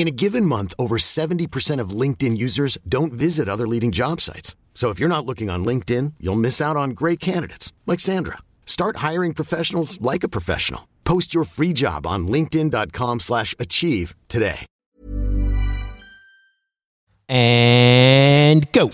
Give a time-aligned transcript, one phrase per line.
[0.00, 4.56] In a given month, over 70% of LinkedIn users don't visit other leading job sites.
[4.72, 8.38] So if you're not looking on LinkedIn, you'll miss out on great candidates like Sandra.
[8.64, 10.88] Start hiring professionals like a professional.
[11.04, 14.64] Post your free job on linkedin.com/achieve today.
[17.28, 18.90] and go.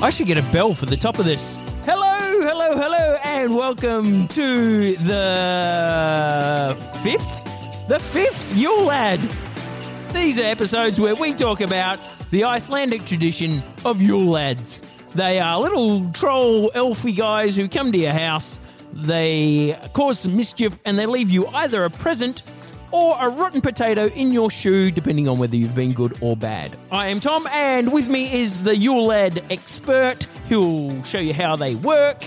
[0.00, 1.58] I should get a bell for the top of this.
[2.44, 9.20] Hello, hello, and welcome to the fifth, the fifth Yule Lad.
[10.12, 12.00] These are episodes where we talk about
[12.32, 14.82] the Icelandic tradition of Yule Lads.
[15.14, 18.58] They are little troll elfy guys who come to your house,
[18.92, 22.42] they cause some mischief, and they leave you either a present
[22.92, 26.76] or a rotten potato in your shoe, depending on whether you've been good or bad.
[26.90, 31.56] I am Tom, and with me is the Yule Lad expert who'll show you how
[31.56, 32.22] they work.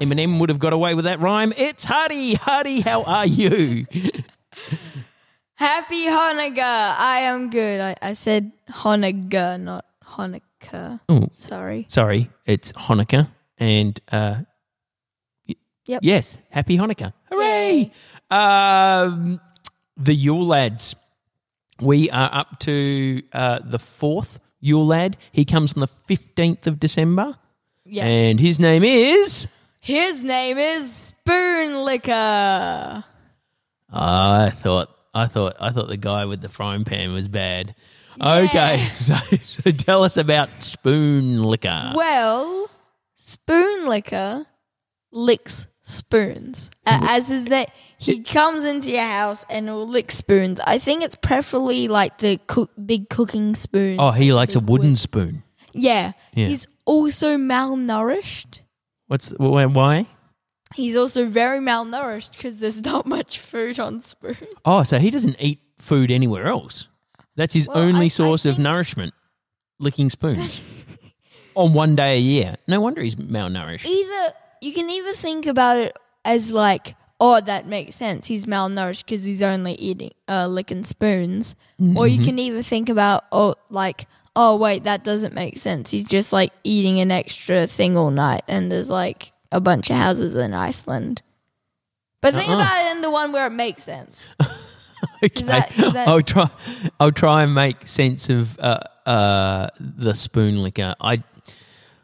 [0.00, 1.52] Eminem would have got away with that rhyme.
[1.56, 2.34] It's Hardy.
[2.34, 3.86] Hardy, how are you?
[5.54, 6.94] Happy Hanukkah.
[6.96, 7.80] I am good.
[7.80, 11.00] I, I said Hanukkah, not Hanukkah.
[11.08, 11.28] Oh.
[11.36, 11.86] Sorry.
[11.88, 14.36] Sorry, it's Hanukkah, and uh,
[15.90, 16.00] Yep.
[16.04, 17.12] Yes, happy Hanukkah.
[17.32, 17.90] Hooray!
[18.30, 19.40] Um,
[20.00, 20.96] the Yule Lads.
[21.80, 25.16] We are up to uh, the fourth Yule Lad.
[25.32, 27.36] He comes on the 15th of December.
[27.84, 28.04] Yes.
[28.04, 29.46] And his name is.
[29.80, 33.04] His name is Spoon Licker.
[33.92, 34.96] I thought.
[35.14, 35.56] I thought.
[35.60, 37.74] I thought the guy with the frying pan was bad.
[38.20, 41.92] Okay, so, so tell us about spoon licker.
[41.94, 42.68] Well,
[43.14, 44.46] Spoon Licker
[45.10, 46.70] licks spoons.
[46.86, 50.60] Uh, as is that he comes into your house and will lick spoons.
[50.66, 53.96] I think it's preferably like the cook, big cooking spoon.
[54.00, 55.42] oh, he likes a wooden wood- spoon.
[55.72, 56.12] Yeah.
[56.34, 56.48] Yeah.
[56.48, 58.60] He's also malnourished.
[59.06, 59.40] What's wh-
[59.74, 60.06] why?
[60.74, 64.36] He's also very malnourished because there's not much food on spoon.
[64.64, 66.86] Oh, so he doesn't eat food anywhere else.
[67.36, 69.14] That's his Well, only I- I source of nourishment,
[69.78, 70.60] licking spoons.
[71.54, 72.56] on one day a year.
[72.68, 73.84] No wonder he's malnourished.
[73.84, 78.26] Either you can either think about it as like, oh, that makes sense.
[78.26, 81.54] He's malnourished because he's only eating, uh, licking spoons,
[81.96, 84.06] or you can either think about, oh, like,
[84.36, 85.90] oh, wait, that doesn't make sense.
[85.90, 89.96] He's just like eating an extra thing all night, and there's like a bunch of
[89.96, 91.22] houses in Iceland.
[92.20, 92.56] But think Uh-uh.
[92.56, 94.28] about it in the one where it makes sense.
[95.22, 95.42] Okay.
[95.44, 96.48] that- I'll try.
[96.98, 100.94] I'll try and make sense of uh, uh, the spoon licker.
[101.00, 101.22] I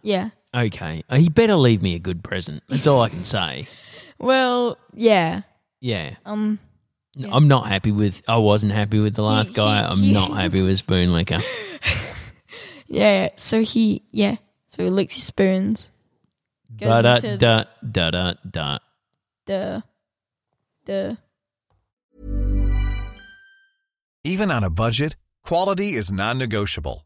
[0.03, 0.31] Yeah.
[0.57, 1.03] Okay.
[1.13, 2.63] He better leave me a good present.
[2.69, 3.69] That's all I can say.
[4.19, 5.43] Well, yeah.
[5.83, 6.15] Yeah.
[6.25, 6.59] Um.
[7.31, 8.23] I'm not happy with.
[8.27, 9.83] I wasn't happy with the last he- guy.
[9.87, 11.41] I'm he- not happy with spoon licker.
[12.87, 13.29] Yeah.
[13.37, 14.03] So he.
[14.13, 14.37] Yeah.
[14.69, 15.91] So he licks his spoons.
[16.79, 18.79] Goes Da da into da da da da.
[19.45, 19.83] the
[20.87, 21.19] the
[24.25, 27.06] Even on a budget, quality is non-negotiable.